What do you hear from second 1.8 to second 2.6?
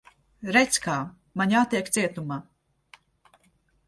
cietumā.